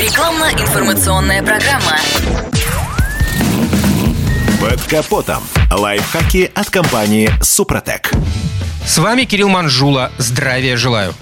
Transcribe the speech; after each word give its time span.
Рекламно-информационная 0.00 1.42
программа. 1.42 1.98
Под 4.58 4.80
капотом. 4.84 5.42
Лайфхаки 5.70 6.50
от 6.54 6.70
компании 6.70 7.30
«Супротек». 7.42 8.10
С 8.86 8.96
вами 8.96 9.24
Кирилл 9.24 9.50
Манжула. 9.50 10.10
Здравия 10.16 10.78
желаю. 10.78 11.12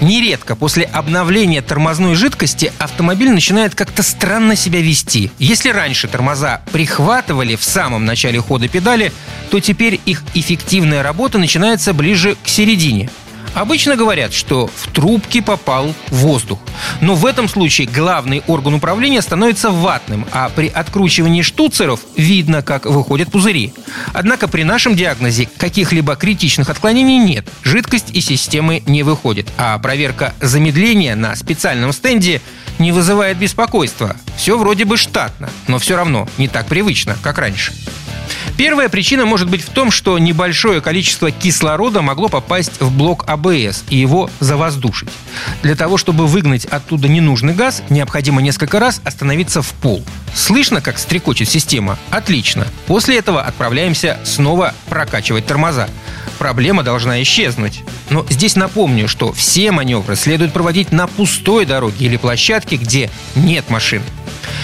Нередко 0.00 0.54
после 0.54 0.84
обновления 0.84 1.60
тормозной 1.60 2.14
жидкости 2.14 2.72
автомобиль 2.78 3.32
начинает 3.32 3.74
как-то 3.74 4.04
странно 4.04 4.54
себя 4.54 4.80
вести. 4.80 5.32
Если 5.40 5.70
раньше 5.70 6.06
тормоза 6.06 6.62
прихватывали 6.70 7.56
в 7.56 7.64
самом 7.64 8.04
начале 8.04 8.38
хода 8.38 8.68
педали, 8.68 9.12
то 9.50 9.58
теперь 9.58 10.00
их 10.06 10.22
эффективная 10.34 11.02
работа 11.02 11.38
начинается 11.38 11.92
ближе 11.92 12.36
к 12.44 12.46
середине. 12.46 13.10
Обычно 13.56 13.96
говорят, 13.96 14.34
что 14.34 14.66
в 14.66 14.92
трубке 14.92 15.40
попал 15.40 15.94
воздух. 16.08 16.58
Но 17.00 17.14
в 17.14 17.24
этом 17.24 17.48
случае 17.48 17.88
главный 17.88 18.42
орган 18.46 18.74
управления 18.74 19.22
становится 19.22 19.70
ватным, 19.70 20.26
а 20.30 20.50
при 20.50 20.68
откручивании 20.68 21.40
штуцеров 21.40 22.00
видно, 22.16 22.60
как 22.60 22.84
выходят 22.84 23.32
пузыри. 23.32 23.72
Однако 24.12 24.46
при 24.46 24.62
нашем 24.62 24.94
диагнозе 24.94 25.48
каких-либо 25.56 26.16
критичных 26.16 26.68
отклонений 26.68 27.16
нет. 27.16 27.48
Жидкость 27.62 28.10
из 28.10 28.26
системы 28.26 28.82
не 28.84 29.02
выходит, 29.02 29.48
а 29.56 29.78
проверка 29.78 30.34
замедления 30.42 31.16
на 31.16 31.34
специальном 31.34 31.94
стенде 31.94 32.42
не 32.78 32.92
вызывает 32.92 33.38
беспокойства. 33.38 34.16
Все 34.36 34.58
вроде 34.58 34.84
бы 34.84 34.98
штатно, 34.98 35.48
но 35.66 35.78
все 35.78 35.96
равно 35.96 36.28
не 36.36 36.48
так 36.48 36.66
привычно, 36.66 37.16
как 37.22 37.38
раньше. 37.38 37.72
Первая 38.56 38.88
причина 38.88 39.26
может 39.26 39.50
быть 39.50 39.62
в 39.62 39.68
том, 39.68 39.90
что 39.90 40.18
небольшое 40.18 40.80
количество 40.80 41.30
кислорода 41.30 42.00
могло 42.00 42.28
попасть 42.28 42.80
в 42.80 42.90
блок 42.90 43.24
АБС 43.26 43.84
и 43.90 43.96
его 43.96 44.30
завоздушить. 44.40 45.10
Для 45.62 45.74
того, 45.76 45.98
чтобы 45.98 46.26
выгнать 46.26 46.64
оттуда 46.64 47.06
ненужный 47.06 47.52
газ, 47.52 47.82
необходимо 47.90 48.40
несколько 48.40 48.80
раз 48.80 49.02
остановиться 49.04 49.60
в 49.60 49.70
пол. 49.74 50.02
Слышно, 50.34 50.80
как 50.80 50.98
стрекочет 50.98 51.50
система? 51.50 51.98
Отлично. 52.10 52.66
После 52.86 53.18
этого 53.18 53.42
отправляемся 53.42 54.18
снова 54.24 54.74
прокачивать 54.88 55.46
тормоза. 55.46 55.88
Проблема 56.38 56.82
должна 56.82 57.22
исчезнуть. 57.22 57.82
Но 58.08 58.24
здесь 58.30 58.56
напомню, 58.56 59.06
что 59.06 59.34
все 59.34 59.70
маневры 59.70 60.16
следует 60.16 60.52
проводить 60.54 60.92
на 60.92 61.06
пустой 61.06 61.66
дороге 61.66 62.06
или 62.06 62.16
площадке, 62.16 62.76
где 62.76 63.10
нет 63.34 63.68
машин. 63.68 64.02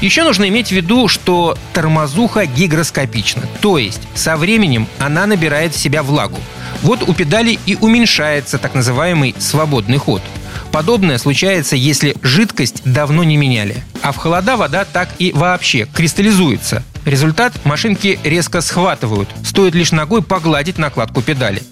Еще 0.00 0.22
нужно 0.24 0.48
иметь 0.48 0.68
в 0.68 0.72
виду, 0.72 1.08
что 1.08 1.56
тормозуха 1.72 2.46
гигроскопична, 2.46 3.42
то 3.60 3.78
есть 3.78 4.02
со 4.14 4.36
временем 4.36 4.86
она 4.98 5.26
набирает 5.26 5.74
в 5.74 5.78
себя 5.78 6.02
влагу. 6.02 6.38
Вот 6.82 7.08
у 7.08 7.14
педали 7.14 7.58
и 7.66 7.76
уменьшается 7.76 8.58
так 8.58 8.74
называемый 8.74 9.34
свободный 9.38 9.98
ход. 9.98 10.22
Подобное 10.70 11.18
случается, 11.18 11.76
если 11.76 12.16
жидкость 12.22 12.82
давно 12.84 13.22
не 13.24 13.36
меняли. 13.36 13.76
А 14.02 14.12
в 14.12 14.16
холода 14.16 14.56
вода 14.56 14.84
так 14.84 15.08
и 15.18 15.32
вообще 15.32 15.86
кристаллизуется. 15.86 16.82
Результат– 17.04 17.52
машинки 17.64 18.18
резко 18.24 18.60
схватывают. 18.60 19.28
Стоит 19.44 19.74
лишь 19.74 19.92
ногой 19.92 20.22
погладить 20.22 20.78
накладку 20.78 21.22
педали. 21.22 21.62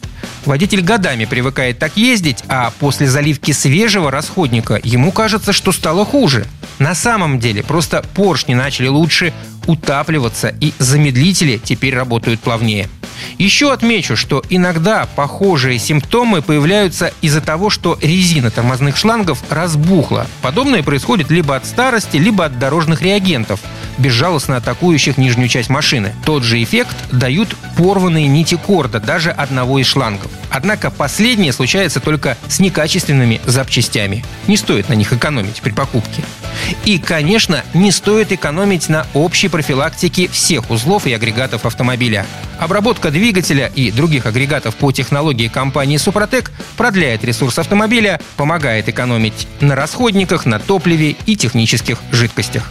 Водитель 0.44 0.82
годами 0.82 1.24
привыкает 1.24 1.78
так 1.78 1.96
ездить, 1.96 2.42
а 2.48 2.72
после 2.80 3.06
заливки 3.06 3.52
свежего 3.52 4.10
расходника 4.10 4.80
ему 4.82 5.12
кажется, 5.12 5.52
что 5.52 5.70
стало 5.70 6.04
хуже. 6.04 6.46
На 6.78 6.94
самом 6.94 7.38
деле 7.38 7.62
просто 7.62 8.04
поршни 8.14 8.54
начали 8.54 8.88
лучше 8.88 9.32
утапливаться 9.66 10.52
и 10.60 10.72
замедлители 10.78 11.60
теперь 11.62 11.94
работают 11.94 12.40
плавнее. 12.40 12.88
Еще 13.38 13.72
отмечу, 13.72 14.16
что 14.16 14.42
иногда 14.50 15.06
похожие 15.14 15.78
симптомы 15.78 16.42
появляются 16.42 17.12
из-за 17.20 17.40
того, 17.40 17.70
что 17.70 17.96
резина 18.02 18.50
тормозных 18.50 18.96
шлангов 18.96 19.42
разбухла. 19.48 20.26
Подобное 20.42 20.82
происходит 20.82 21.30
либо 21.30 21.54
от 21.54 21.66
старости, 21.66 22.16
либо 22.16 22.46
от 22.46 22.58
дорожных 22.58 23.02
реагентов– 23.02 23.60
безжалостно 23.98 24.56
атакующих 24.56 25.18
нижнюю 25.18 25.48
часть 25.48 25.70
машины. 25.70 26.14
Тот 26.24 26.42
же 26.42 26.62
эффект 26.62 26.96
дают 27.10 27.56
порванные 27.76 28.26
нити 28.26 28.56
корда 28.56 29.00
даже 29.00 29.30
одного 29.30 29.78
из 29.78 29.86
шлангов. 29.86 30.30
Однако 30.50 30.90
последнее 30.90 31.52
случается 31.52 32.00
только 32.00 32.36
с 32.48 32.60
некачественными 32.60 33.40
запчастями. 33.46 34.24
Не 34.46 34.56
стоит 34.56 34.88
на 34.88 34.94
них 34.94 35.12
экономить 35.12 35.62
при 35.62 35.70
покупке. 35.70 36.22
И, 36.84 36.98
конечно, 36.98 37.64
не 37.74 37.90
стоит 37.90 38.32
экономить 38.32 38.88
на 38.88 39.06
общей 39.14 39.48
профилактике 39.48 40.28
всех 40.28 40.70
узлов 40.70 41.06
и 41.06 41.12
агрегатов 41.12 41.64
автомобиля. 41.64 42.26
Обработка 42.58 43.10
двигателя 43.10 43.72
и 43.74 43.90
других 43.90 44.26
агрегатов 44.26 44.76
по 44.76 44.92
технологии 44.92 45.48
компании 45.48 45.96
«Супротек» 45.96 46.52
продляет 46.76 47.24
ресурс 47.24 47.58
автомобиля, 47.58 48.20
помогает 48.36 48.88
экономить 48.88 49.48
на 49.60 49.74
расходниках, 49.74 50.46
на 50.46 50.58
топливе 50.58 51.16
и 51.26 51.36
технических 51.36 51.98
жидкостях. 52.12 52.70